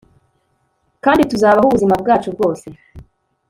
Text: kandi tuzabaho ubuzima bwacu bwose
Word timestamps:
kandi 1.03 1.21
tuzabaho 1.31 1.65
ubuzima 1.69 1.95
bwacu 2.01 2.27
bwose 2.35 2.67